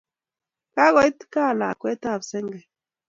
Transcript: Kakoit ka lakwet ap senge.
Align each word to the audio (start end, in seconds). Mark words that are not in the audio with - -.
Kakoit 0.73 1.19
ka 1.33 1.43
lakwet 1.59 2.01
ap 2.13 2.21
senge. 2.29 2.59